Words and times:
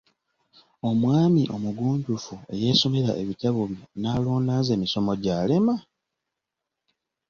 Omwami 0.89 1.43
omugunjufu 1.55 2.35
eyeesomera 2.53 3.11
ebitabo 3.21 3.61
bye 3.71 3.83
n'alonda 3.99 4.53
nze 4.59 4.73
misomogyalema! 4.81 5.75